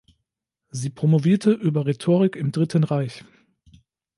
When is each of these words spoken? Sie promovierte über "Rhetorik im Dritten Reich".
Sie 0.71 0.89
promovierte 0.89 1.51
über 1.51 1.85
"Rhetorik 1.85 2.35
im 2.35 2.51
Dritten 2.51 2.83
Reich". 2.83 3.23